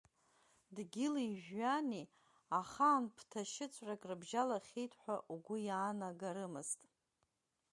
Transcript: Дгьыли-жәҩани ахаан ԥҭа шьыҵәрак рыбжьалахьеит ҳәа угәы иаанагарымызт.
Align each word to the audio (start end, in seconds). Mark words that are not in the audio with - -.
Дгьыли-жәҩани 0.75 2.05
ахаан 2.59 3.03
ԥҭа 3.15 3.41
шьыҵәрак 3.51 4.01
рыбжьалахьеит 4.09 4.93
ҳәа 5.01 5.15
угәы 5.33 5.57
иаанагарымызт. 5.67 6.81